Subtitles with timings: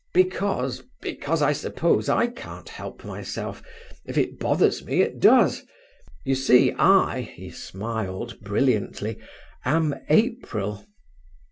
[0.15, 5.61] "Because—because I suppose I can't help myself—if it bothers me, it does.
[6.25, 10.87] You see, I"—he smiled brilliantly—"am April."